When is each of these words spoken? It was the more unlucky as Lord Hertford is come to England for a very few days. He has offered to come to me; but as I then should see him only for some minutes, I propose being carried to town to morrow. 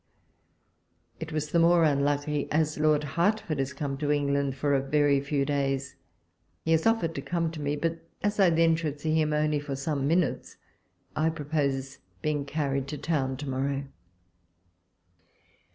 It 1.19 1.31
was 1.31 1.51
the 1.51 1.59
more 1.59 1.83
unlucky 1.83 2.51
as 2.51 2.79
Lord 2.79 3.03
Hertford 3.03 3.59
is 3.59 3.71
come 3.71 3.99
to 3.99 4.11
England 4.11 4.55
for 4.55 4.73
a 4.73 4.81
very 4.81 5.21
few 5.21 5.45
days. 5.45 5.95
He 6.65 6.71
has 6.71 6.87
offered 6.87 7.13
to 7.13 7.21
come 7.21 7.51
to 7.51 7.61
me; 7.61 7.75
but 7.75 7.99
as 8.23 8.39
I 8.39 8.49
then 8.49 8.75
should 8.75 8.99
see 8.99 9.13
him 9.13 9.31
only 9.31 9.59
for 9.59 9.75
some 9.75 10.07
minutes, 10.07 10.57
I 11.15 11.29
propose 11.29 11.99
being 12.23 12.45
carried 12.45 12.87
to 12.87 12.97
town 12.97 13.37
to 13.37 13.49
morrow. 13.49 13.83